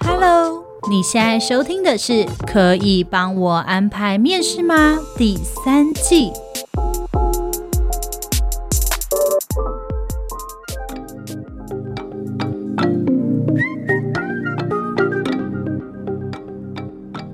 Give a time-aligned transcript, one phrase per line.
[0.00, 2.12] Hello，你现在收听的是
[2.46, 6.32] 《可以帮我安排面试吗》第三季。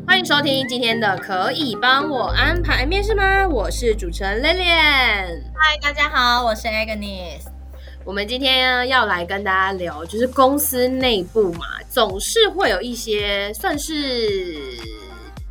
[0.05, 5.45] 欢迎收听今天的《可以帮我安排面试吗》，我是主持人 Lilian。
[5.55, 7.52] 嗨，大家好，我是 Agnes。
[8.05, 14.59] 我们今天要来跟大家聊，就是公司内部嘛，总是会有一些算是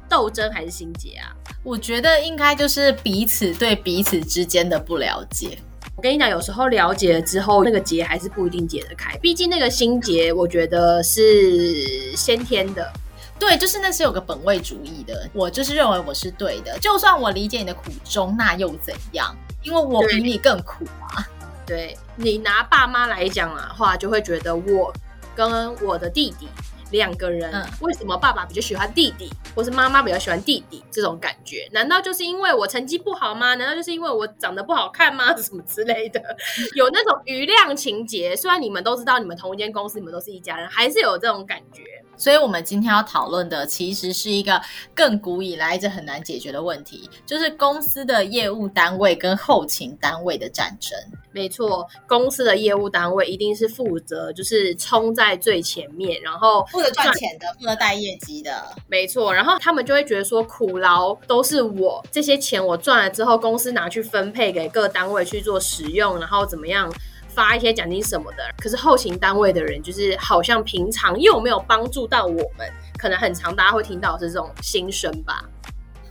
[0.10, 1.32] 斗争还是心结啊？
[1.64, 5.58] 我觉得应该就是彼此对彼此之间的不了解。
[5.96, 9.16] 我跟你讲，有时候了解了之后，那个结还是不一定解得开。
[9.20, 12.92] 毕竟那个心结，我觉得是先天的。
[13.40, 15.30] 对，就是那是有个本位主义的。
[15.34, 19.34] 我就是认为我是对的，就算我理解你的苦衷，那又怎样？
[19.64, 21.26] 因为我比你更苦啊。
[21.72, 24.94] 对，你拿爸妈来讲的话，就会觉得我
[25.34, 26.46] 跟我的弟弟
[26.92, 30.84] 两个人，嗯，为什么爸爸比较喜欢弟弟，或是妈妈比较喜欢弟弟？
[30.92, 33.56] 这种感觉，难道就是因为我成绩不好吗？
[33.56, 35.34] 难道就是因为我长得不好看吗？
[35.40, 36.22] 什么之类的，
[36.76, 38.36] 有那种余量情节。
[38.36, 41.84] 虽然你们都知道，你们同一间公司，你们都是一家人，还是有这种感觉。
[42.18, 44.62] 所以，我们今天要讨论的其实是一个
[44.94, 50.98] 更古以来一直很难解决的问题，就是公司的业务单位跟后勤单位的战争。
[51.32, 58.76] 没错，公司的业务单位一定是负责，就是冲在最前面，然后负责赚钱的，负责带业绩的。
[58.88, 66.94] 没错，然后他们就会觉得说，苦劳都是我这些钱我赚了之后，公司拿去分配给各单位去做使用，然后怎么样？
[67.34, 75.44] 发一些奖金什么的，可是后勤单位的人就是好像平常又没有帮助到我们，可能很常大家会听到是这种心声吧。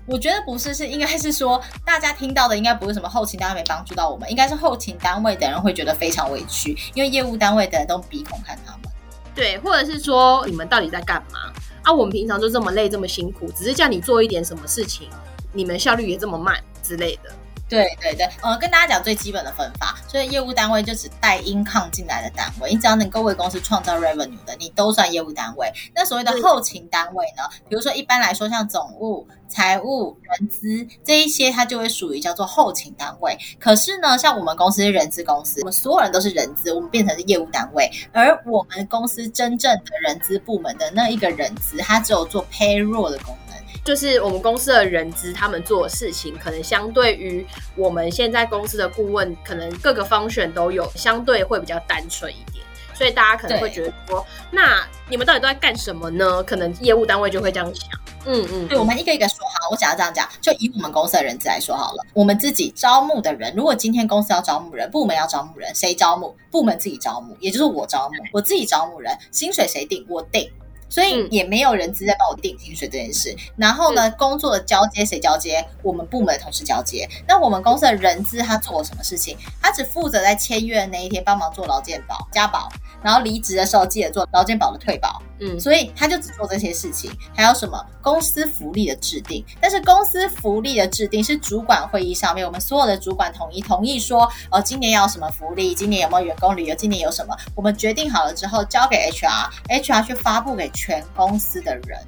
[0.06, 8.90] 我觉得不是，是应该是说大家听到的应该不是什么后勤单位没帮助到我们，应该是后勤单位的人会觉得非常委屈，因为业务单位的人都鼻孔看他们。
[9.34, 11.52] 对，或者是说你们到底在干嘛
[11.84, 11.92] 啊？
[11.92, 15.08] 我们平常就这么累这么辛苦，只是叫你做一点什么事情，
[15.52, 17.30] 你们效率也这么慢之类的。
[17.70, 25.72] 对对对，呃，跟大家讲最基本的分法，所以业务单位就只带 income 进来的单位，你只要能够为公司创造 revenue 的，你都算业务单位。
[25.94, 33.38] 那所谓的后勤单位呢，比如说一般来说像总务、财务、人资这一些，它就会属于叫做后勤单位。
[33.60, 43.49] 可是呢，像我们公司是人资公司，我们所有人都是人资，我们变成是业务单位，而我们公司真正的人资部门的那一个人资，他只有做 payroll 的功能。
[43.84, 52.64] 就是我们公司的人资，他们做的事情，可能相对于我们现在公司的顾问，可能各个方选都有，相对会比较单纯一点。
[52.92, 56.42] 所以大家可能会觉得说，那你们到底都在干什么呢？
[56.42, 57.88] 可能业务单位就会这样想。
[58.26, 59.70] 嗯嗯，对，我们一个一个说好。
[59.70, 62.04] 我想要这样讲，就以我们公司的人资来说好了。
[62.12, 66.36] 我们自己招募的人，如果今天公司要招募人，部门要招募人，谁招募？
[66.50, 70.04] 部门自己招募，也就是我招募，我自己招募人，薪水谁定？
[70.06, 70.50] 我定。
[70.90, 73.34] 所以也没有人资在帮我定薪水这件事。
[73.56, 75.64] 然后呢，工作的交接谁交接？
[75.82, 77.08] 我们部门的同事交接。
[77.26, 79.36] 那我们公司的人资他做了什么事情？
[79.62, 82.68] 他只负责在签约的那一天帮忙做劳健保加保，
[83.02, 85.22] 然后离职的时候记得做劳健保的退保。
[85.42, 87.10] 嗯，所以他就只做这些事情。
[87.34, 89.42] 还有什么公司福利的制定？
[89.58, 95.74] 但是公司福利的制定是主管会议上面，我们所有的主管统一同意说，哦，今年要什么福利？
[95.74, 96.74] 今年有没有员工旅游？
[96.74, 97.34] 今年有什么？
[97.54, 101.98] 我们决定好了之后交给 HR，HR 去发布给全公司的人，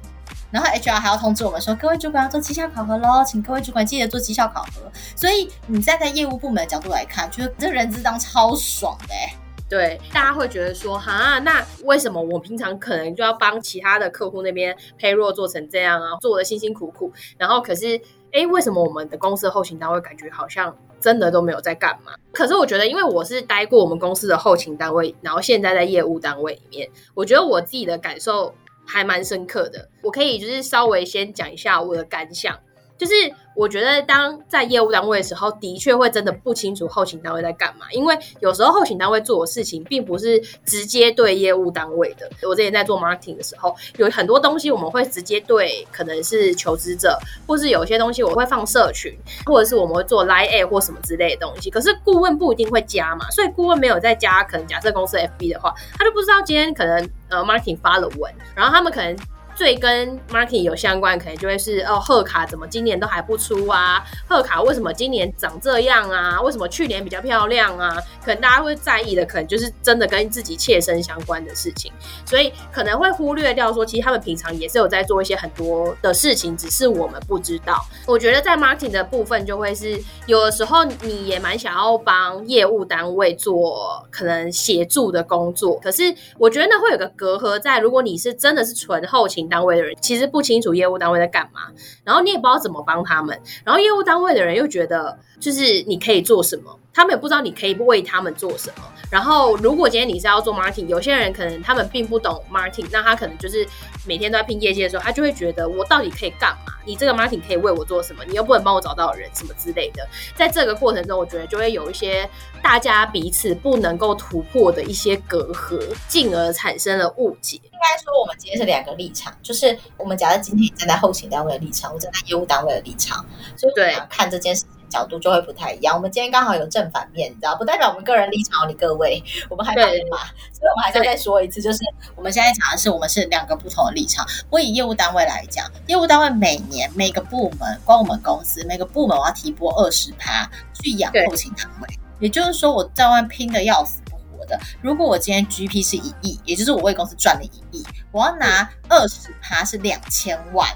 [0.49, 4.91] 然后 HR 还要通知我们说，各位主管要做绩效考核喽，请各位主管记得做绩效考核。
[5.15, 9.37] 所以你站在业务部门的角度来看，觉得这人资当超爽的欸。
[9.69, 17.99] 对，大家会觉得说，哈，那为什么我平常可能就要帮其他的客户那边 payroll 做成这样啊，做的辛辛苦苦，然后可是，
[18.31, 22.11] 哎，为什么我们的公司的后勤单位感觉好像真的都没有在干嘛？
[22.31, 28.53] 可是我觉得，因为我是待过我们公司的后勤单位，然后现在在业务单位里面，我觉得我自己的感受
[28.85, 29.89] 还蛮深刻的。
[30.01, 32.59] 我可以就是稍微先讲一下我的感想。
[32.97, 33.13] 就是
[33.55, 42.29] 我觉得，当在业务单位的时候，的确会真的不清楚后勤单位在干嘛，因为有时候后勤单位做的事情，并不是直接对业务单位的。
[42.47, 49.13] 我之前在做 marketing 的时候，有很多东西我们会直接对，可能是求职者，或是有些东西我会放社群，
[49.45, 51.69] 或者是我们会做 Line A 或什么之类的东西。
[51.69, 59.15] 可是顾问不一定会加嘛，所以顾问没有在加，可能假设公司 FB 的话，他就不知道今天可能呃 marketing 发了文，然后他们可能。
[59.55, 64.03] 最跟 marketing 有相关，可能就会是哦，贺卡怎么今年都还不出啊？
[64.27, 66.41] 贺卡为什么今年长这样啊？
[66.41, 67.95] 为什么去年比较漂亮啊？
[68.23, 71.91] 可能大家会在意的，可能就是真的跟自己切身相关的事情，
[72.25, 77.85] 所以可能会忽略掉说，其实他们平常也是有在做一些很多的事情，只是我们不知道。
[78.05, 86.03] 我觉得在 marketing 的部分，就会是有的时候你也蛮想要帮业务单位做可能协助的工作，可是
[86.37, 91.61] 我觉得那会有个隔阂在，如果你是真的是纯后勤单位的人，其实不清楚业务单位在干嘛，
[92.03, 98.83] 然后你也不知道怎么帮他们，然后业务单位的人又觉得就是你可以做什么，他们也不知道你可以为他们做什么。
[99.09, 103.67] 然后如果今天你是要做 marketing，有些人可能他们并不懂 marketing，那他可能就是
[104.05, 106.73] 每天都在拼业绩的时候，他就会觉得我到底可以干嘛？
[106.85, 108.23] 你这个 marketing 可以为我做什么？
[108.25, 110.07] 你又不能帮我找到人什么之类的。
[110.35, 112.27] 在这个过程中，我觉得就会有一些
[112.61, 117.57] 大家彼此不能够突破的一些隔阂，进而产生了误解。
[117.63, 123.23] 应该说，我们今天是两个立场，就是我们假设今天站在后勤单位的立场，我站在业务单位的立场，
[123.55, 125.95] 所以对看这件事情角度就会不太一样。
[125.95, 128.69] 我们今天刚好有正反面，你知道，不代表我们个人立场。
[128.69, 131.79] 你各位， 我们还怕人骂，所以我们还是要再说一次，就是
[132.15, 134.23] 我们现在讲的是我们是两个不同的立场。
[134.51, 143.99] 我以业务单位来讲，业务单位每年每个部门，光我们公司每个部门我要提拨二十趴去养后勤单位，也就是说我在外拼的要死。
[144.45, 147.81] 的，如果我今天 GP 是一亿，也就是我为公司赚了一亿，
[148.11, 150.67] 我要拿二十趴是两千万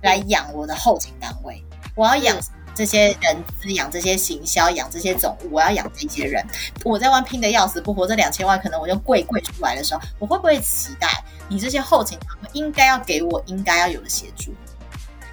[0.00, 1.60] 来养我的后勤单位，
[1.96, 2.40] 我要养
[2.74, 6.44] 这些人资，养这些行销，养这些总务，我要养这些人。
[6.84, 11.08] 我在外拼的要死不活，这两千万可能我就跪跪出来的时候，我会不会期待
[11.48, 14.52] 你这些后勤他们应该要给我应该要有的协助？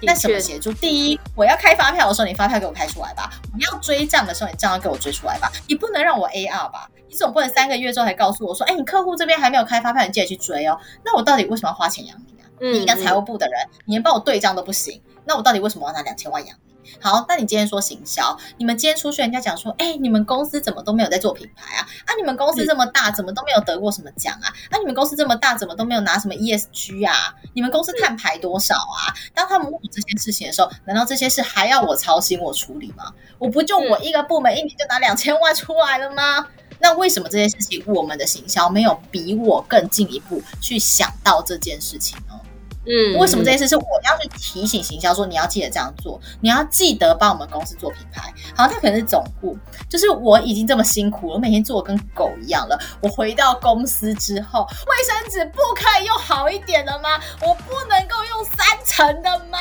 [0.04, 0.72] 那什么协助？
[0.72, 5.50] 第一，我要开发票的时候，你发票给我开出来吧；我要追账的时候，你账要给我追出来吧。
[5.68, 6.90] 你不能让我 AR 吧？
[7.08, 12.50] 你总不能三个月之后才告诉我说：“哎，你客户这边还没有开发票，你记得去追哦。”那我到底为什么要花钱养你啊？
[12.60, 16.71] 嗯，你一个财务部的人，你连帮我对账都不行，那我到底为什么要拿两千万养你？
[17.00, 21.86] 好，那你今天说行销，你们今天出去，人家讲说，哎，你们公司怎么都没有在做品牌啊？
[22.06, 24.48] 啊，你们公司这么大，怎么都没有得过什么奖啊？
[24.70, 27.34] 啊，你们公司这么大，怎么都没有拿什么 ESG 啊？
[27.54, 29.14] 你们公司碳排多少啊？
[29.34, 33.12] 当他们问我这些事情的时候，难道这些事还要我操心我处理吗？
[33.38, 36.46] 我不就我一个部门一年就拿两千万出来了吗？
[36.78, 42.40] 那为什么这件事情我们的行销没有比我更进一步去想到这件事情呢？
[42.84, 48.32] 嗯，为什么这件事是我要去提醒行销说，你要记得这样做，你要记得帮我们公司做品牌。
[48.56, 49.56] 好，他可能是总部，
[49.88, 52.78] 就是我已经这么辛苦了，我每天做的跟狗一样了。
[53.00, 57.20] 我回到公司之后，卫生纸不可以用好一点的吗？
[57.40, 59.58] 我不能够用三层的吗？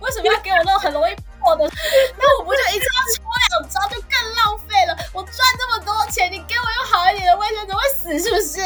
[0.00, 1.64] 为什么要给我那种很容易破的？
[2.18, 3.22] 那我不就一次要抽
[3.60, 4.96] 两张就更浪费了？
[5.12, 8.60] 我赚这么多钱，你给我用好一点的卫生纸会死是不是？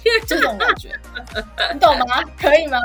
[0.26, 0.98] 这种感觉，
[1.74, 2.22] 你懂吗？
[2.40, 2.78] 可以吗？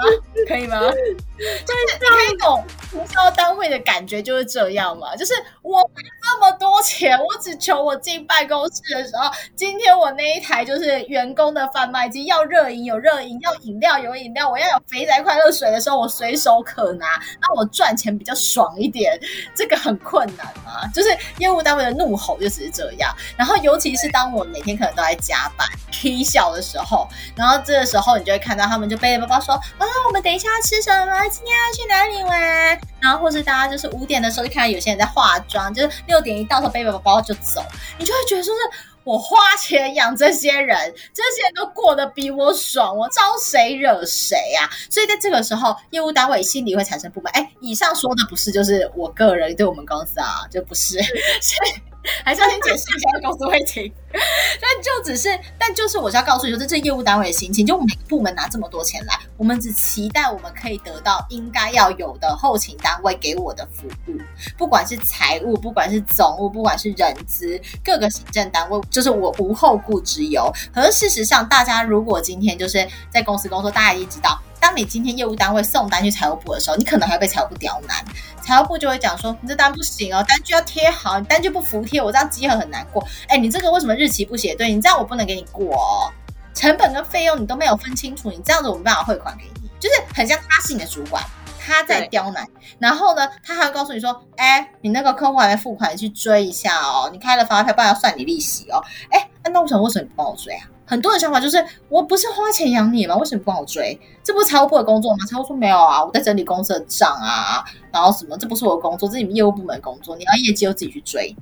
[0.48, 0.80] 可以吗？
[1.36, 5.16] 就是你可以懂营销单位的感觉就是这样嘛？
[5.16, 5.90] 就是我花
[6.24, 17.06] 这么多钱，我只求我进办公室的时候，今天我那一台就是员工的贩卖机，要热饮有热饮，要饮料有饮料，我要有肥宅快乐水的时候，我随手可拿，
[17.42, 19.18] 那我赚钱比较爽一点。
[19.56, 20.88] 这个很困难嘛？
[20.94, 23.14] 就是业务单位的怒吼就只是这样。
[23.38, 27.08] 然后尤其是当我每天可能都在加班、K 小的时候。
[27.36, 31.28] 然后这个时候，你就会看到他们就背着包包说：“啊，我们等一下要吃什么？
[31.30, 37.64] 今天要去哪里玩？”然后或是大家就是五点的时候就看到有些人在化妆，就是六点一到，他背着包包就走，
[37.98, 38.60] 你就会觉得说是
[39.06, 44.70] 我花钱养这些人，这些人都过得比我爽，我招谁惹谁呀？
[44.90, 47.32] 所以在这个时候，业务单位心里会产生不满。
[47.34, 50.98] 哎，以上说的不是就是我个人对我们公司啊，就不是。
[52.24, 57.66] 还是要先解释一下公司会听， 但就只是，但就是我是要告诉你说，这是业务单位的心情。
[57.66, 64.18] 就每个部门拿这么多钱来，我们只期待我们可以得到应该要有的后勤单位给我的服务，
[64.58, 70.52] 不管是财务，不管是总务，不管是人资，各个行政单位，就是我无后顾之忧。
[70.74, 74.40] 可是事实上，大家如果今天就是在公司工作，大家一定知道。
[74.60, 78.04] 当你今天业务单位送单去财务部的时候，你可能还要被财务部刁难，
[78.42, 83.06] 财务部就会讲说，你这单不行哦，单据要贴好，你单据不服贴，我这样稽核很难过。
[83.28, 84.74] 哎，你这个为什么日期不写对？
[84.74, 86.12] 你这样我不能给你过哦，
[86.54, 91.24] 成本跟费用你都没有分清楚，你这样子我没办法汇款给你，就是很像他是你的主管，
[91.60, 92.48] 他在刁难，
[92.80, 98.84] 然后呢，他还会告诉你说，哎，你那个客户还没付款，你去追一下哦，你开了发票，不然要算你利息哦。
[99.12, 100.68] 哎，那我想为什么你不帮我追啊？
[100.86, 103.16] 很多的想法就是，我不是花钱养你吗？
[103.18, 104.00] 为什么不帮我追？
[104.24, 105.18] 这不是财务部的工作吗？
[105.30, 111.36] 财务说没有啊，我在整理公司的账啊，然后什么，这不是我的工作，这是你们业务部门的工作，你要业绩就自己去追。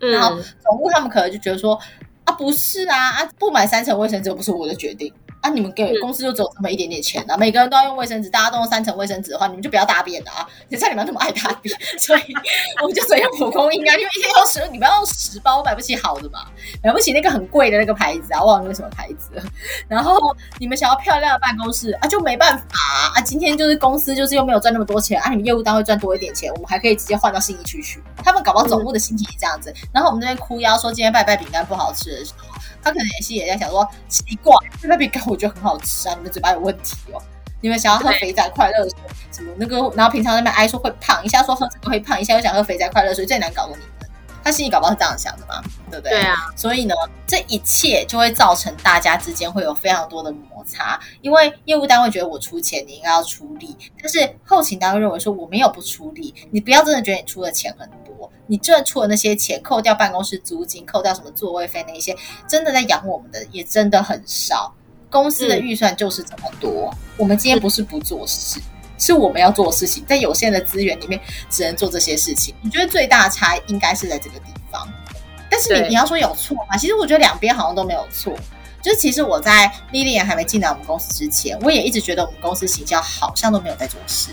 [0.00, 1.78] 嗯、然后总务他们可能就觉得说，
[2.24, 5.12] 啊，不是啊，啊，不买三层卫生纸不是我的决定。
[5.46, 10.48] 啊，你们给公司就只有这么一点点钱啊，每个人都要用卫生纸，大家都用三层卫生纸的话，你们就不要大便了啊！
[10.68, 12.20] 谁像你们那么爱大便， 所以
[12.82, 16.40] 我们就只用蒲公英啊，因为一天要十，你不要用十包，我买不起好的嘛，
[16.82, 19.30] 买不起那个很贵的那个牌子啊，忘了那个什么牌子。
[19.86, 20.18] 然后
[20.58, 28.02] 你们想要漂亮的办公室啊，就没办法啊，啊，今天就是公司就是又没有赚那么多钱啊，你们业务单位赚多一点钱，我们还可以直接换到信义区去。
[28.24, 32.48] 他们搞不好总部的心情也这样子，嗯、然后我们那边哭腰说今天拜拜饼干不好吃的时候。
[32.82, 37.22] 他可能也是也在想说，奇怪，那饼干我觉得很好吃啊，你们嘴巴有问题哦。
[37.62, 38.98] 你们想要喝肥宅快乐水，
[39.32, 44.10] 什么那个，然后平常那边挨说会胖，一下说喝这个会胖，一下又想喝肥宅快乐水，最难搞的你们。
[44.44, 46.10] 他心里搞不好是这样想的嘛，对不对？
[46.10, 46.36] 对啊。
[46.54, 46.94] 所以呢，
[47.26, 57.90] 这一切就会造成大家之间会有非常多的摩擦，因为业务单位觉得我出钱，你应该要出力，但是后勤单位认为说我没有不出力，你不要真的觉得你出的钱很
[58.26, 58.36] 多。
[58.46, 62.16] 你赚出的那些钱，扣掉办公室租金，扣掉什么座位费那些，
[62.48, 64.74] 真的在养我们的也真的很少。
[65.10, 66.90] 公司的预算就是这么多。
[66.92, 68.60] 嗯、我们今天不是不做事，
[68.98, 72.54] 是我们要做事情，在有限的资源里面只能做这些事情。
[72.60, 74.86] 你觉得最大的差应该是在这个地方？
[75.48, 76.76] 但是你你要说有错吗？
[76.76, 78.36] 其实我觉得两边好像都没有错。
[78.82, 84.30] 就是其实我在 Lilian 还没进来我们公司之前，我也一直觉得我们公司行销好像都没有在做事。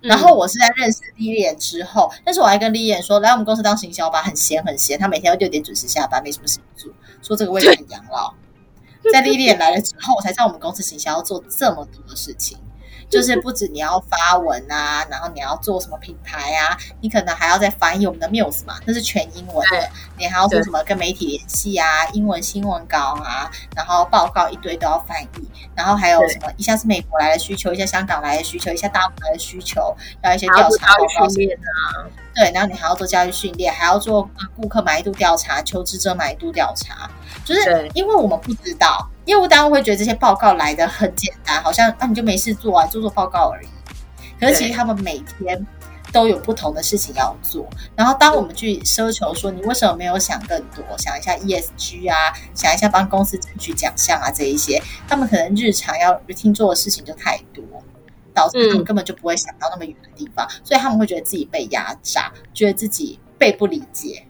[0.00, 6.92] 然后我是在认识 Lilian 之后，但是我还跟 Lilian 说，来我们公司当行销吧，很闲很闲，他每天要六点准时下班，没什么事情做，
[7.22, 8.32] 说这个位置很养老。
[9.12, 12.58] 在 Lilian 来了之后，我才知道我们公司行销要做这么多的事情。
[13.10, 37.10] 就是不止你要发文啊，然后你要做什么品牌啊，你可能还要再翻译我们的 Muse 嘛，那是全英文的，你还要做什么跟媒体联系啊，英文新闻稿啊，然后报告一堆都要翻译，然后还有什么，一下是美国来的需求，一下香港来的需求，一下大陆来的需求，要一些调查报告训练啊，对，然后你还要做教育训练，还要做顾客满意度调查、求职者满意度调查，
[37.44, 39.08] 就是因为我们不知道。
[39.26, 43.68] 业务单位会觉得这些报告来的很简单，好像啊你就没事做啊，做做报告而已。
[44.40, 45.64] 可是其实他们每天
[46.10, 47.68] 都有不同的事情要做。
[47.94, 57.62] 然后当我们去奢求说你为什么没有想更多，想一下 ESG 啊，想一下帮公司争取奖项啊这一些，他们可能日常要听做的事情就太多，
[58.34, 64.26] 导致他们根本就不会想到那么远的地方，嗯、所以他们会觉得自己被压榨，觉得自己被不理解。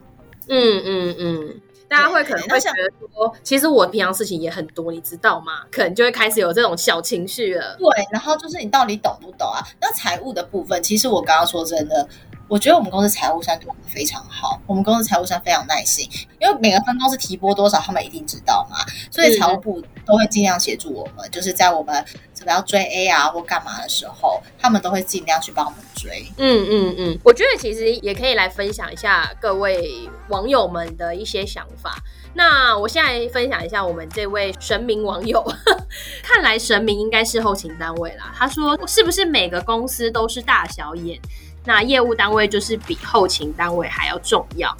[0.49, 1.61] 嗯嗯嗯。
[1.91, 5.65] 嗯大家会可能会觉得说，其实我平常事情也很多，你知道吗？
[5.73, 7.77] 可能就会开始有这种小情绪了。
[7.79, 9.59] 对，然后就是你到底懂不懂啊？
[9.81, 12.09] 那财务的部分，其实我刚刚说真的。
[12.51, 16.05] 我觉得我们公司财务算对我们非常好，我们公司财务算非常耐心，
[16.41, 18.79] 因为每个分公司提拨多少，他们一定知道嘛，
[19.09, 22.05] 所以财务部都会尽量协助我们，就是在我们
[22.35, 26.27] 怎么要追 A 啊或干嘛的时候，他们都会尽量去帮我们追。
[26.39, 31.95] 嗯嗯嗯，我觉得其实也可以来分享一下各位网友们的一些想法。
[32.35, 35.45] 那我现在分享一下我们这位神明网友，
[36.23, 38.33] 看来神明应该是后勤单位啦。
[38.35, 41.21] 他说，是不是每个公司都是大小眼？
[41.65, 44.75] 那业务单位就是比后勤单位还要重要，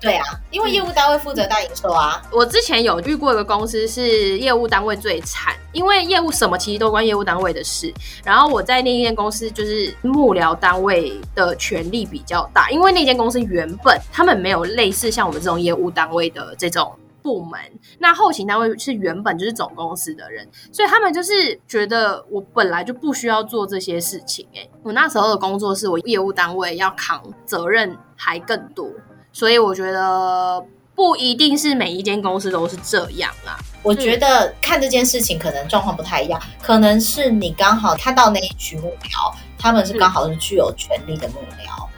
[0.00, 2.22] 对啊，因为业务单位负责大营收啊。
[2.32, 7.92] 我之前有遇过一个公司是业务单位最惨，因为业务什么其实都关业务单位的事。
[8.24, 16.92] 然后我在那间公司就是幕僚单位的权力比较大，因为那间公司原本他们没有类似像我们这种业务单位的这种。
[17.22, 17.60] 部门，
[17.98, 24.46] 那后勤单位是原本就是总公司的人，所以他们就是觉得我本来就不需要做这些事情。
[24.54, 24.60] 欸。
[24.60, 28.90] 诶，我那时候的工作是我业务单位要扛责任还更多，
[29.32, 30.64] 所以我觉得
[30.94, 33.56] 不一定是每一间公司都是这样啊。
[33.82, 41.88] 我觉得看这件事情可能状况不太一样，可能是你刚好看到那一群幕僚，他们是刚好是具有权力的幕僚。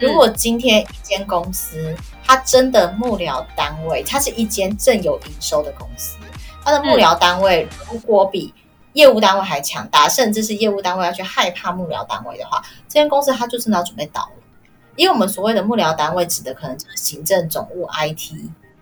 [0.00, 6.16] 如果今天一间公司，它真的幕僚单位，它是一间正有营收的公司，
[6.64, 8.52] 它的幕僚单位如果比
[8.94, 14.32] 业务单位还强大，甚至是业务单位要去害怕幕僚单位的话，这间公司它就真的要准备倒了。
[14.96, 18.32] 因为我们所谓的幕僚单位，指的可能就是行政总务、IT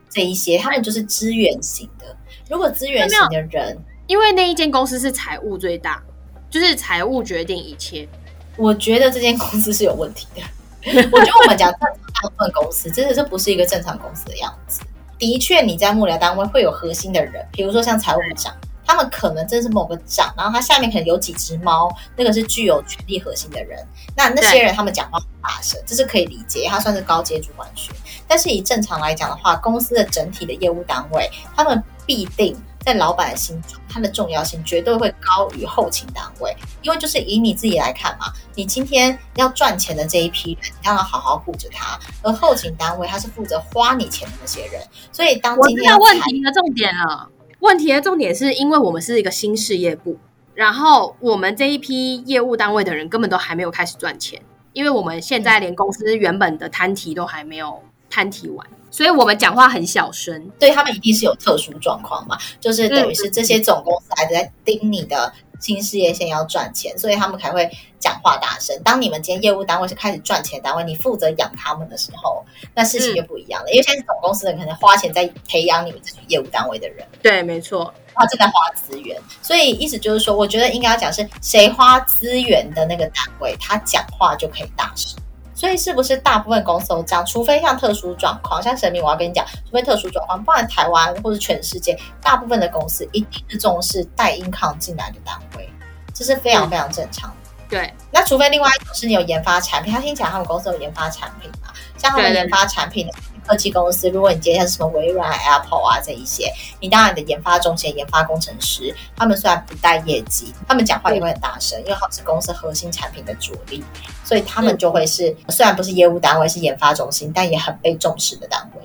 [0.08, 2.16] 这一些，他们就是资源型的。
[2.48, 6.02] 如果资源型的人，因为那一间公司是财务最大，
[6.48, 8.08] 就是财务决定一切，
[8.56, 10.42] 我觉得这间公司是有问题的。
[11.12, 14.80] 我觉得我们讲正常大部分公司，真的是不是一个正常公司的样子。
[15.18, 18.54] 的确，你在幕僚单位会有核心的人，比如说像财务长，
[18.86, 23.84] 他们可能真是某个长，然后他下面可能有几只猫，那个是具有权力核心的人。
[24.16, 27.92] 那那些人他们讲话很大声，这是可以理解，他算是高阶主管群。
[28.28, 32.56] 但是以正常来讲的话，公司的整体的业务单位，他们必定。
[32.88, 47.28] 在老板的心中，它的重要性绝对会高于后勤单位，因为就是以你自己来看嘛，你今天要赚钱的这一批人，你要好好顾着他，而后勤单位他是负责花你钱的那些人，所以当今天问题的重点了，
[47.60, 50.16] 问题的重点是因为我们是一个新事业部，
[50.54, 54.40] 然后我们这一批业务单位的人根本都还没有开始赚钱，
[54.72, 60.50] 因为我们现在连公司原本的摊提都还没有摊提完，所以我们讲话很小声。
[60.58, 65.32] 对，他们一定是有特殊状况嘛，就是等于是这些总公司还在盯你的。
[65.60, 67.68] 新事业线要赚钱，所以他们才会
[67.98, 68.80] 讲话大声。
[68.84, 72.44] 当你们今天业务单位是开始赚钱的单位，你负责养他们的时候，
[72.76, 73.66] 那事情就不一样了。
[73.68, 79.20] 嗯、因为现在是总公司的可能花钱在培养你们这群业务单位的人，对，没错，他正在花资源。
[79.42, 85.20] 所以意思就是说，我觉得应该要讲是谁花资源的那个单位，他讲话就可以大声。
[85.58, 87.26] 所以是不是大部分公司都这样？
[87.26, 95.68] 除非像特殊状况，像神明，我要跟你讲，除非特殊状况，不然台湾或者全世界大部分的公司一定是重视带 income 进来的单位，
[96.14, 97.36] 这是非常非常正常的。
[97.42, 101.72] 嗯、对，那除非另外一种是你有研发产品，他听起来他们公司有研发产品嘛？
[101.96, 103.12] 像他们研发产品的。
[103.48, 113.82] 科技公司，如果你接下什么微软、Apple 啊这一些，你当然你的研发中心、研发工程师，他们虽然不带业绩，他们讲话也会很大声，因为他们是公司核心产品的主力，
[114.22, 118.82] 所以他们就会是、嗯、虽然不是业务单位，是研发中心，但也很被重视的单位。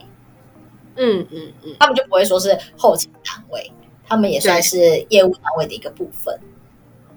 [0.96, 3.70] 嗯嗯嗯，他们就不会说是后勤单位，
[4.08, 6.34] 他们也算是业务单位的一个部分。
[6.42, 6.53] 嗯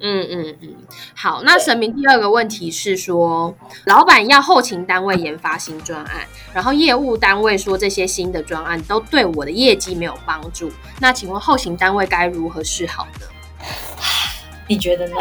[0.00, 0.74] 嗯嗯嗯，
[1.14, 3.54] 好，那神明第二个问题是说，
[3.86, 13.26] 老板要后勤单位研发新专案，然后业务单位说这些新的专案都对我的业绩没有帮助，那请问后勤单位该如何是好呢？
[14.68, 15.16] 你觉得呢？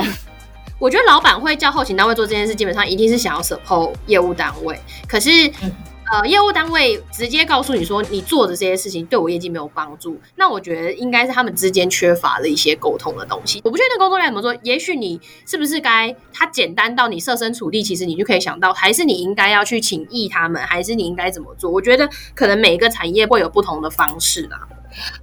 [0.77, 5.29] 我觉得老板会叫后勤单位做这件事，基本上一定是想要 support 业务单位，可是。
[5.63, 5.71] 嗯
[6.11, 13.59] 呃，业务单位直接告诉你说，你做的这些事情对我业绩没有帮助，那我觉得应该是他们之间缺乏了一些沟通的东西。
[13.63, 21.71] 我不确定工作量怎么说，也许你是不是该他简单到你设身处地，其实你就可以想到，还是你应该要去请益他们，还是你应该怎么做？
[21.71, 24.59] 我觉得可能每一个产业会有不同的方式啦。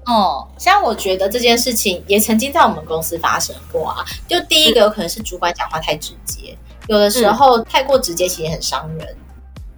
[0.06, 4.04] 哦，像我觉得这件事情也曾经在我们公司发生过啊。
[4.28, 6.58] 就第一个有可能是主管讲话太直接，
[6.88, 9.16] 有的时候太过直接其实很伤人。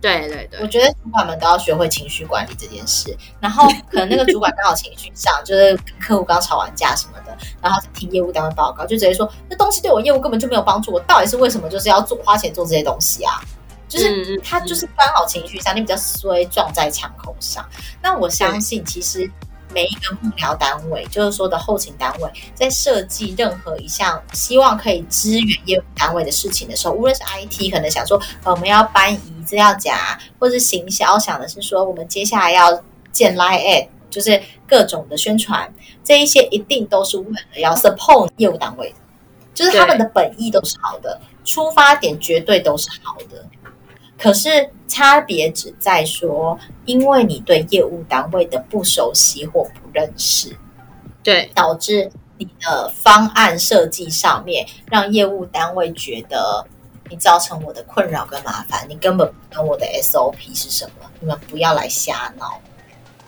[0.05, 3.17] 对对对，我觉得主管们都要学会情绪管理这件事。
[3.41, 13.41] 然后可能那个主管刚好情绪上，就是跟客户刚吵完架什么的，然后听业务单位报告，就直接说那东西对我业务根本就没有帮助，我到底是为什么就是要做花钱做这些东西啊？
[13.89, 17.65] 就是他就是刚好情绪上，你比较衰撞在枪口上。
[18.03, 19.31] 那我相信其实。
[19.75, 35.73] 每一个幕僚单位，就是说的后勤单位，在设计任何一项希望可以支援业务单位的事情的时候，无论是 IT 可能想说，呃，我们要搬移资料夹，或是行销想的是说，我们接下来要建 Line，就是各种的宣传，
[36.05, 38.97] 这一些一定都是为了要 support 业务单位的，
[39.55, 43.45] 就是他们的本意都是好的，出发点绝对都是好的。
[44.25, 44.49] 可是
[44.89, 50.57] 差别只在说，因为你对业务单位的不熟悉或不认识，
[51.23, 56.67] 对，导致你的方案设计上面让业务单位觉得
[57.11, 62.59] 你造成我的困扰跟麻烦，你根本不懂我的 SOP 是什么，你们不要来瞎闹。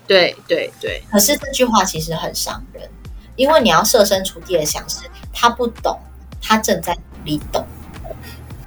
[0.06, 1.02] 对对对。
[1.10, 2.88] 可是这句话其实很伤人，
[3.36, 6.00] 因为你要设身处地的想，是他不懂，
[6.40, 7.62] 他正在努力懂。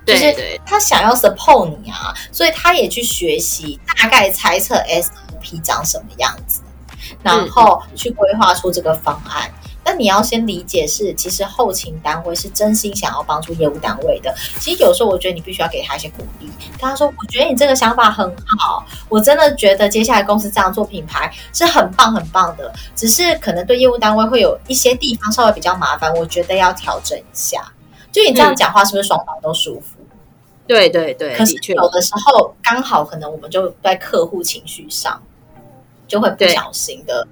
[0.10, 6.62] 就是他想要 support 你啊，所以他也去学习，大概猜测 SOP 长什么样子，
[7.24, 9.52] 然后去规划出这个方案。
[9.86, 14.32] 那你要先理解是，其实后勤单位是真心想要帮助业务单位的。
[14.60, 16.48] 其实有时候我觉得你必须要给他一些鼓励，
[16.80, 22.72] 跟他说：“我觉得你这个想法很好，我真的觉得接下来公司这样做品牌是很棒很棒的。
[22.96, 27.60] 只是可能对业务单位会有一些地方稍微比较麻烦，我觉得要调整一下。”
[28.12, 29.99] 就你这样讲话，是不是双方都舒服？
[30.70, 35.20] 对对对，可是有的时候刚好可能我们就在客户情绪上，
[36.08, 37.28] 就会不小心的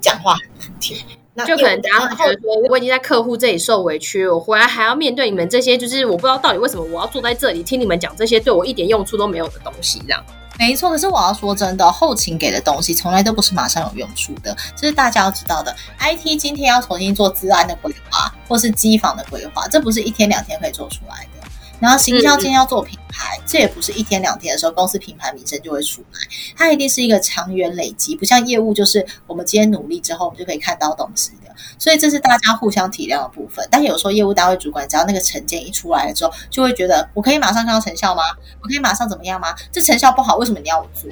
[0.00, 0.96] 讲话很难听。
[1.34, 10.24] 那就可能大家觉得说，我已经在客户这里受委屈，我回来还要面对你们这些，就是我不知道到底为什么我要坐在这里听你们讲这些对我一点用处都没有的东西，这样。
[10.56, 15.74] 没错，可是我要说真的，后勤给的东西从来都不是马上有用处的，这是大家要知道的。
[15.98, 21.35] IT 今天要重新做治安的规划，或是机房的规划，这不是一天两天可以做出来的。
[21.80, 26.18] 然后行销今天要做品牌，嗯，这也不是一天两天的时候，公司品牌名声就会出来，
[26.56, 31.54] 它一定是一个长远累积，不像业务，就是我们今天努力之后，我们就可以看到东西的。
[31.78, 33.66] 所以这是大家互相体谅的部分。
[33.70, 38.22] 但有时候业务单位主管只要那个成见一出来了之后，就会觉得我可以马上看到成效吗？
[38.62, 39.54] 我可以马上怎么样吗？
[39.70, 41.10] 这成效不好，为什么你要我做？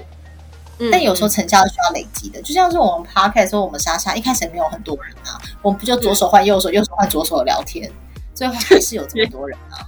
[0.78, 7.90] 嗯，但有时候成效是需要累积的，就像是我们 Podcast 说我们莎莎一开始也没有很多人啊，我们不就左手换右手，右手换左手的聊天，
[8.34, 9.86] 最后还是有这么多人啊。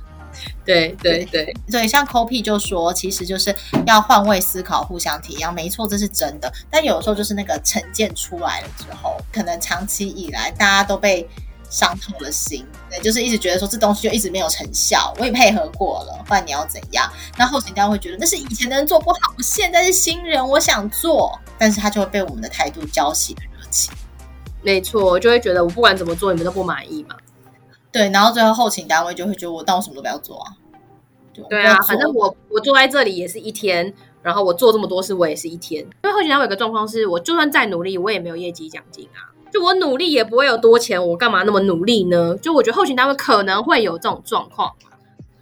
[0.66, 3.54] 对对对，所以像 Copy 就说，其实就是
[3.86, 6.52] 要换位思考，互相体谅，没错，这是真的。
[6.68, 11.26] 但有时候就是那个成见出来了之后，可能长期以来大家都被
[11.70, 15.14] 伤透了心，对，就是一直觉得说这东西就一直没有成效。
[15.18, 17.08] 我也配合过了，不然你要怎样？
[17.38, 23.92] 那后勤单位会觉得那是以前的人做不好，我现在是新人，我想做，但是他就会被我们的态度浇熄了热情。
[24.62, 27.14] 没错，就会觉得我不管怎么做，你们都不满意嘛。
[27.96, 30.52] 对，然后最后后勤单位就会觉得我当我什么都不要做啊。
[31.48, 35.80] 对啊，反正我我坐在这里也是一天，然后我做这么多事我也是一天。
[35.82, 39.32] 因为后勤单位有个状况是，我就算再努力，我也没有业绩奖金啊。
[39.50, 42.36] 就我努力也不会有多钱，我干嘛那么努力呢？
[42.42, 44.74] 就我觉得后勤单位可能会有这种状况。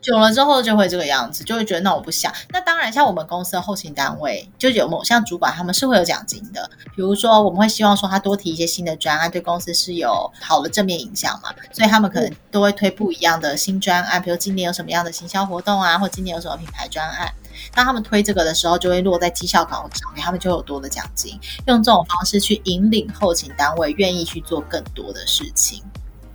[0.04, 2.30] 久了之后就会这个样子，就会觉得那我不想。
[2.50, 6.70] 那当然，像我们公司的后勤单位，就有某项主管他们是会有奖金的。
[6.94, 11.48] 比如说，我们会希望说他多提一些新的专案，对公司是有好的正面影响嘛。
[11.72, 17.32] 所以他们可能都会推不一样的新专案，比如今年有什么样的行销活动啊，或今年有什么品牌专案。
[17.72, 21.38] 当他们推这个的时候，就会落在绩效考核上面，他们就有多的奖金。
[21.66, 25.82] 用这种方式去引领后勤单位愿意去做更多的事情。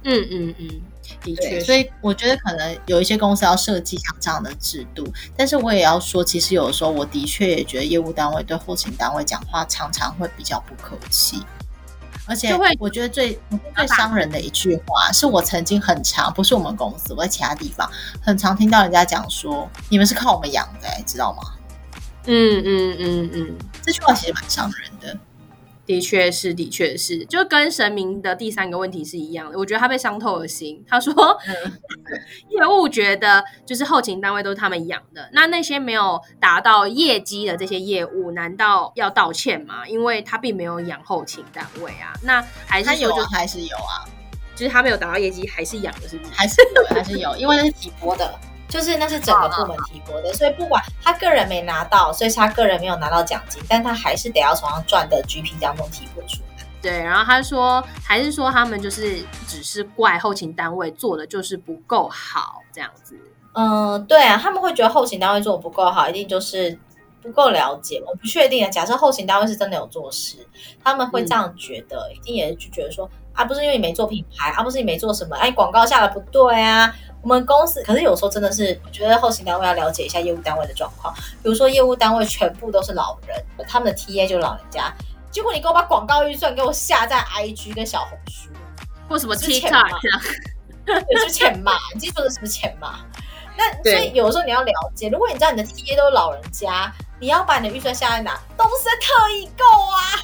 [0.04, 0.82] 嗯嗯嗯。
[1.24, 11.44] 的确，所以我觉得可能有一些公司要设计像这样的制度，但是我也要说，其实有的时候我的确也觉得业务单位对后勤单位讲话常常会比较不客气，
[12.26, 13.40] 而且我觉得最
[13.76, 17.90] 最伤人的一句话，是我曾经很常，不是我们公司，我在其他地方
[18.22, 21.44] 很常听到人家讲说，你们是靠我们养的，知道吗？
[22.26, 25.18] 嗯嗯嗯嗯，这句话其实蛮伤人的。
[25.90, 29.58] 的确是，的确是，就跟神明的第三个问题是一样的。
[29.58, 30.86] 我觉得他被伤透了心。
[30.88, 31.12] 他说，
[31.48, 31.80] 嗯、
[32.52, 39.88] 业务觉得就是后勤单位都是他们养的，那那些没有达到业绩的这些业务，难道要道歉吗？
[39.88, 42.14] 因为他并没有养后勤单位啊。
[42.22, 44.06] 那还是有，就还是有啊。
[44.56, 46.30] 就是他没有达到业绩，还是养的，是不是？
[46.36, 48.40] 还是有，还是有，因为那是提拨的。
[48.70, 56.66] 就是那是整个部门提拨的，所以不管他个人没拿到，所以他个人没有拿到奖金，但他还是得要从他赚的 GP 当中提拨出来。
[56.82, 63.20] 对，然后他说还是说他们就是只是怪后勤单位做的就是不够好这样子。
[63.54, 66.78] 嗯，对啊，他们会觉得后勤单位做的不够好，一定就是
[67.22, 68.02] 不够了解。
[68.06, 70.38] 我不确定啊，假设后勤单位是真的有做事，
[70.84, 76.96] 他们会这样觉得，嗯、一定也是觉得说啊，不是因为你没做品牌，啊，不是你没做什么，哎，广告下的不对啊。
[77.22, 81.14] 我们公司可是有时候真的是，我觉得后勤单位要了解一下业务单位的状况。
[81.44, 84.94] 比如说业务单位全部都是老人，他们的 TA 就是老人家，
[85.30, 88.50] 结果你给我把广告预算给我下在 IG 跟小红书，
[89.10, 90.00] 或什么 TikTok，
[90.86, 91.74] 对，是钱嘛？
[91.94, 93.00] 你记住的是不是钱嘛？
[93.58, 98.40] 那所以有时候你要了解，如果你知道你的 TA 都是老人家，你要把你的预算下在哪？
[98.58, 100.19] 东森特异购啊！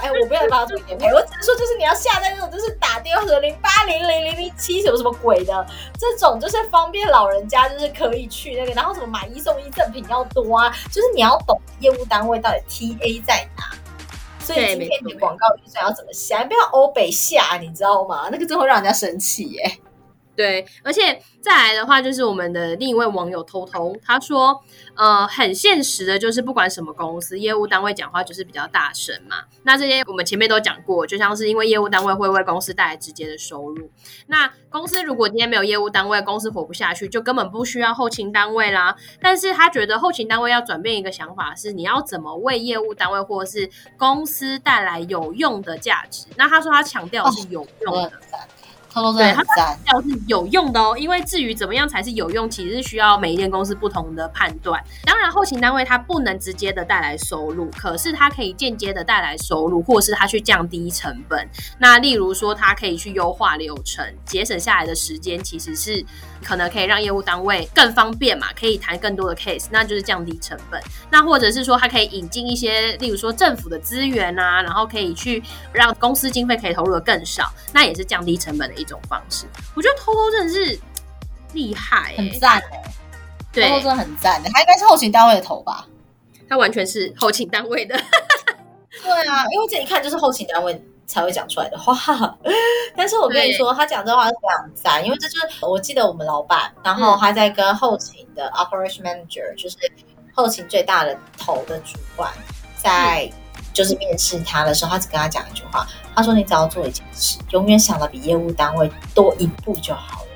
[0.00, 5.66] 哎，我不要帮他做业配，我只是说，就是你要下载那种，就是打电话什么零八零零零零七什么什么鬼的，
[5.98, 13.64] 这种就是方便老人家，就是可以去那个，然后什么买一送一赠品要多啊，就是你要懂业务单位到底 TA 在哪，
[14.38, 18.28] 所以今天你广告预算要怎么下，不要欧北下，你知道吗？
[18.30, 19.78] 那个真会让人家生气耶。
[20.34, 24.58] 对，而且再来的话，就是我们的另一位网友偷偷他说，
[24.96, 29.44] 呃，很现实的，就是不管什么公司，业务单位讲话就是比较大声嘛。
[29.62, 33.90] 那这些我们前面都讲过，就像是因为业务单位会为公司带来直接的收入。
[34.26, 38.96] 那公司如果今天没有业务单位，公司活不下去，就根本不需要后勤单位啦。
[39.20, 43.68] 但是他觉得后勤单位要转变一个想法，是你要怎么为业务单位或者是
[43.98, 46.26] 公司带来有用的价值。
[46.36, 48.06] 那他说他强调是有用的。
[48.06, 48.12] 哦
[49.16, 49.42] 对，它
[49.92, 54.82] 要是有用的哦，因为至于怎么样才是有用，其实是需要每一间公司不同的判断。
[55.04, 61.48] 当然，后勤单位它不能直接的带来收入，可是它可以间接的带来收入，或是它去降低成本。
[61.78, 66.04] 那例如说，它可以去优化流程，节省下来的时间，其实是
[66.44, 70.78] 可能可以让业务单位更方便嘛，可以谈更多的 case，那就是降低成本。
[71.10, 80.78] 那或者是说，它可以引进一些，例如说政府的资源啊，然后可以去让公司经费可以投入的更少，那也是降低成本的一种方式，我觉得偷偷真的是
[81.52, 82.94] 厉害、欸，很赞哦、欸。
[83.52, 85.86] 对，偷偷真的很赞的，他应该是后勤单位的头吧？
[86.48, 87.94] 他完全是后勤单位的。
[89.02, 92.36] 对啊，因为这一看就是后勤单位才会讲出来的话。
[92.96, 99.76] 但是我跟你说，他讲这话是非常赞，因为这就是我记得我们老板，然后他在跟后勤的 operation manager，就是
[100.34, 102.30] 后勤最大的头的主管，
[102.76, 103.30] 在
[103.72, 105.86] 就是面试他的时候，他只跟他讲一句话。
[106.14, 110.28] 他说：“你只要做一件事，永远想的比业务单位多一步就好了。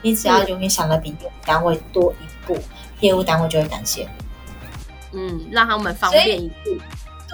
[0.00, 2.56] 你只要永远想的比业务单位多一步，
[3.00, 5.18] 业务单位就会感谢你。
[5.18, 6.70] 嗯，让他们方便一步。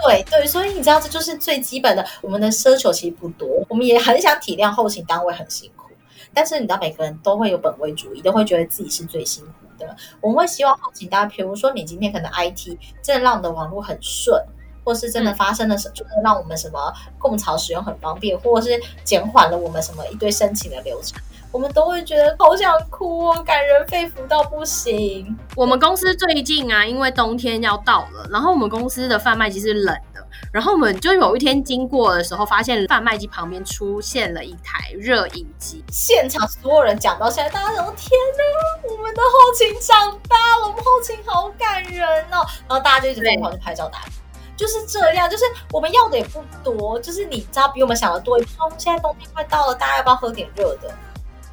[0.02, 2.04] 对对，所以你知道，这就是最基本的。
[2.20, 5.88] 我们的奢求其实不多，我们也很想体谅后勤单位很辛苦，
[6.34, 9.96] 但是你知道，每个人都会有本位主义，都会觉得自己是最辛苦的。
[10.20, 14.42] 我们会希望后勤单位，比如说你今天可能 IT 真的让你的网络很顺，
[14.84, 21.20] 或是真的发生了什么，就是让我们什么共潮使用很方便，或者是减缓了我们什么一堆申请的流程。
[21.50, 25.38] 我们都会觉得好想哭哦，感人肺腑到不行。
[25.54, 35.84] 我们公司最近啊，因为冬天要到了，然后我们公司的贩卖机是冷的，然后我们就有一天经过的时候，发现贩卖机旁边出现了一台热饮机。
[35.92, 42.44] 现场所有人讲到现在，大家说天哪，我们的后勤长大了，我们后勤好感人哦。
[42.68, 44.08] 然后大家就一直疯狂去拍照打卡，
[44.56, 48.36] 就是这样，就是我们要的也不多，就是你知道比我们想的多。
[48.36, 50.94] 哦，现在冬天快到了，大家要不要喝点热的？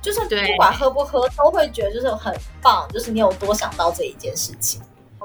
[0.01, 2.87] 就是不管喝不喝，都会觉得就是很棒。
[2.91, 4.81] 就是你有多想到这一件事情。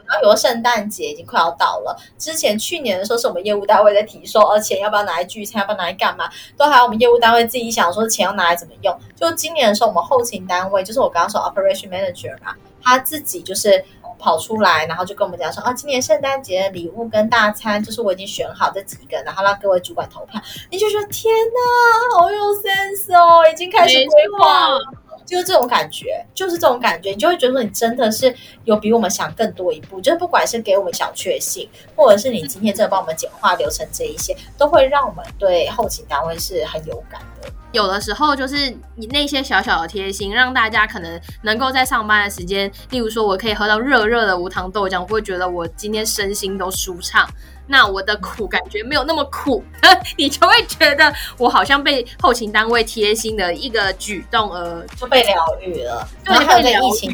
[0.09, 8.97] 然后有个圣诞节已经快要到了，之前去年的时候是我们业务单位在提说，而且要不要拿来聚餐，要不要拿来干嘛，都还有我们业务单位自己想说钱要拿来怎么用。
[9.17, 13.85] 就今年的时候，我们后勤单位就是我刚刚说 operation manager 嘛，他自己就是
[14.19, 20.41] 跑出来，然后就跟我们讲说啊，今年圣诞节礼物跟大餐就是我已经选好这几个，然后让各位主管投票。
[20.71, 24.81] 你就说天哪，好有 sense 哦，已经开始规划了。
[25.27, 28.35] 就是这种感觉，就是这种感觉，你就会觉得说你真的是
[28.65, 30.01] 有比我们想更多一步。
[30.01, 37.49] 就是不管是给我们小确幸，或者是你今天真的帮我们简化流程，这一些都会让我们对后勤单位是很有感的。
[37.73, 47.29] 有的时候就是你那些小小的贴心，让大家可能能够在上班的时间，例如说我可以喝到热热的无糖豆浆，我会觉得我今天身心都舒畅。
[47.67, 49.63] 那我的苦感觉没有那么苦，
[50.17, 56.09] 你就会觉得我好像被后勤单位贴心的一个举动而就被疗愈了。
[56.25, 57.13] 对，然后还有在疫情，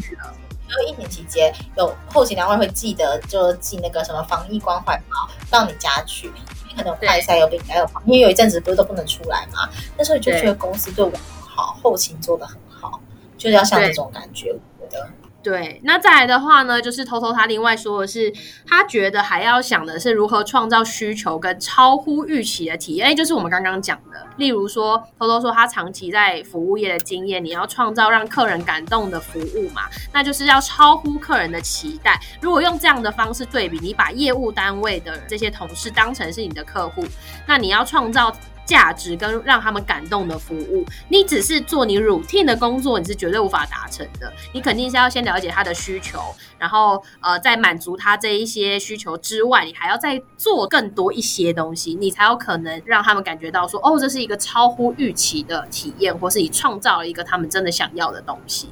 [1.09, 6.31] 期间有后勤单位会记得就寄那个什么防疫关怀包到你家去，
[6.69, 13.01] 你可能快筛有病，还有因为有一阵子不是都不能出来嘛，那时候就觉得公司对我很好，后勤做的很好，
[13.39, 15.09] 就是要像这种感觉，我觉得。
[15.43, 18.33] 对，那再来的话呢，就是偷偷他另外说的是，
[18.67, 32.21] 他觉得还要想的是如何创造需求跟超乎预期的体验，哎，就是我们刚刚讲的，例如说偷偷说他长期在服务业的经验，你要创造让客人感动的服务嘛，那就是要超乎客人的期待。
[32.41, 37.05] 如果用这样的方式对比，你把业务单位的这些同事当成是你的客户，
[37.47, 38.33] 那你要创造。
[38.65, 44.33] 价值跟让他们感动的服务，你只是做你 routine 的工作，你是绝对无法达成的。
[44.53, 46.21] 你肯定是要先了解他的需求，
[46.59, 58.69] 然后呃，在满足他这一些需求之外，你还要再做更多一些东西，你才有可能让他们感觉到说，哦，这是一个超乎预期的体验，或是你创造了一个他们真的想要的东西。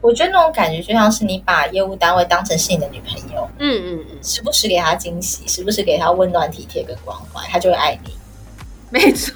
[0.00, 8.12] 我觉得那种感觉就像是你把业务单位当成是你的女朋友，嗯嗯嗯，时不时给他惊喜，时不时给他温暖体贴跟关怀，他就会爱你。
[8.92, 9.34] 没错，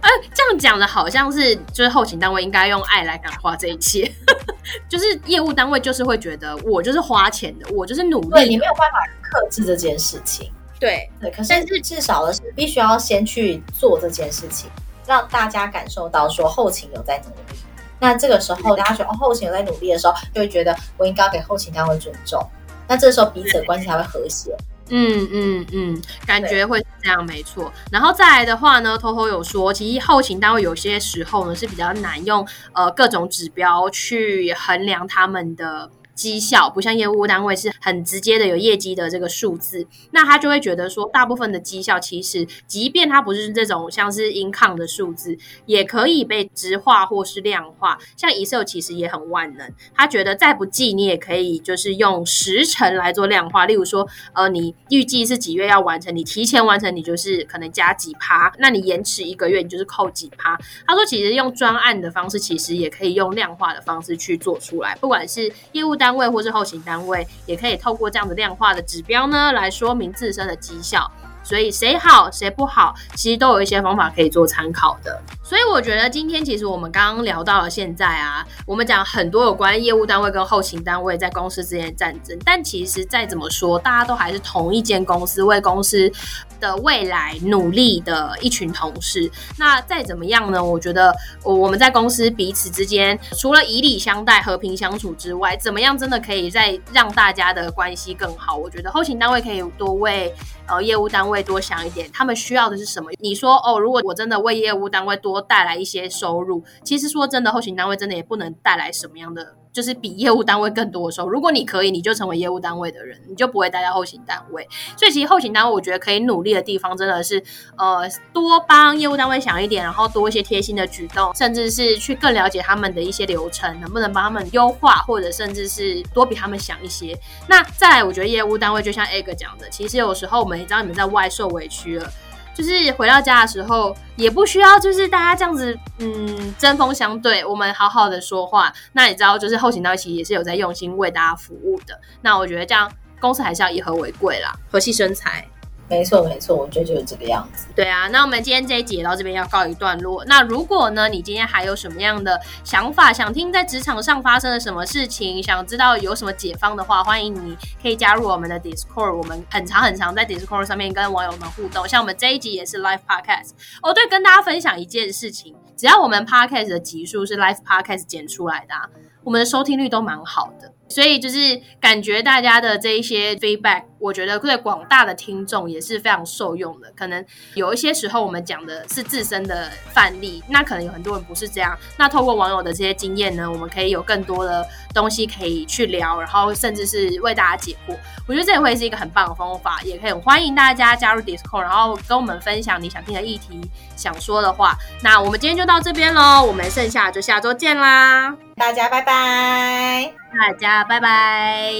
[0.00, 4.10] 哎，这样讲的好像是，就是后勤单位应该用爱来感化这一切，
[4.90, 11.08] 就是业务单位就是会觉得我就是花钱的，我就是努力，对，你没有办法克制这件事情，对。
[11.20, 14.68] 对，可是至少的是必须要先去做这件事情，
[15.06, 17.58] 让大家感受到说后勤有在努力，
[18.00, 22.44] 那这个时候大家觉得哦后勤有在努力的时候，就会觉得我应该要给后勤单位尊重，
[22.88, 24.56] 那这时候彼此的关系才会和谐。
[24.90, 27.72] 嗯嗯嗯，感觉会是这样，没错。
[27.90, 35.90] 然后再来的话呢，头头有说，其实后勤单位有些时候呢是比较难用呃各种指标去衡量他们的。
[36.18, 47.96] 绩效不像业务单位是很直接的有业绩的这个数字，那他就会觉得说，大部分的绩效其实，即便它不是这种像是 income 的数字，也可以被直化或是量化。
[48.16, 53.64] 像 Excel 其实也很万能，他觉得再不济你也可以就是用时程来做量化。
[53.64, 60.58] 例如说，呃，你预计是几月要完成，你提前完成，你就是可能加几趴；那你延迟一个月，你就是扣几趴。
[60.84, 66.07] 他说，其实用专案的方式，其实也可以用量化的方式去做出来，不管是业务单。
[66.08, 71.06] 单位或是后勤单位，也可以透过这样的量化的指标呢，来说明自身的绩效。
[71.48, 75.18] 所以谁好谁不好，其实都有一些方法可以做参考的。
[75.42, 82.38] 所以我觉得今天其实我们刚刚聊到了现在啊，我们讲很多有关业务单位跟后勤单位在公司之间的战争。
[82.44, 86.12] 但其实再怎么说，大家都还是同一间公司，为公司
[86.60, 89.30] 的未来努力的一群同事。
[89.56, 90.62] 那再怎么样呢？
[90.62, 98.54] 我觉得我们在公司彼此之间，除了以礼相待、和平相处之外，怎么样真的可以再让大家的关系更好？
[98.54, 100.34] 我觉得后勤单位可以多为
[100.68, 103.10] 呃业务单位多想一点，他们需要的是什么？
[103.18, 106.62] 你说哦，如果我真的为业务单位多带来一些收入。
[106.84, 109.56] 其实说真的，后勤单位真的也不能带来什么样的。
[109.78, 114.66] 就是比业务单位更多的时候，如果你可以，你就成为业务单位的人，你就不会待在后勤单位。
[114.96, 117.40] 所以其实后勤单位，我觉得可以努力的地方，真的是
[117.76, 127.16] 呃多帮业务单位想一点，然后多一些贴心的举动，甚至是去更了解他们的一些流程，能不能帮他们优化，或者甚至是多比他们想一些。
[127.46, 132.12] 那再来，我觉得业务单位就像 Egg 讲的，其实有时候我们也知道你们在外受委屈了。
[132.58, 138.72] 就是回到家的时候，也不需要就是大家这样子，嗯，针锋相对，我们好好的说话。
[138.94, 141.96] 那你知道，就是后勤到一起也是有在用心为大家服务的。
[142.20, 142.90] 那我觉得这样
[143.20, 145.46] 公司还是要以和为贵啦，和气生财。
[145.88, 147.66] 没错，没错，我觉得就是这个样子。
[147.74, 150.22] 对啊，那我们今天这一集也到这边要告一段落。
[150.26, 159.16] 那如果呢，你今天还有什么样的想法，想听在职场上发生了什么事情，想知道有什么解方的话，欢迎你可以加入我们的 Discord。
[159.16, 161.88] 我们很常很常在 Discord 上面跟网友们互动。
[161.88, 163.52] 像我们这一集也是 Live Podcast。
[163.82, 168.88] 哦，对，跟大家分享一件事情，只要我们 Podcast 的集数是 Live Podcast 剪出来的啊，
[169.24, 170.72] 我们的收听率都蛮好的。
[170.88, 176.92] 所以就是感觉大家的这一些 feedback，我觉得对广大的听众也是非常受用的。
[176.96, 177.24] 可能
[177.54, 181.76] 有一些时候我们讲的是自身的范例，那可能有很多人不是这样。
[181.96, 187.94] 那透过网友的这些经验呢，我们可以有更多的东西可以去聊，然后甚至是为大家解惑。
[188.26, 193.60] 我觉得这也会是一个很棒的方法，也可以欢迎大家加入 Discord，然后跟我们分享你想听的议题、
[193.96, 194.76] 想说的话。
[195.02, 200.12] 那我们今天就到这边喽，我们剩下就下周见啦，大家拜拜。
[200.36, 201.72] 大家拜拜。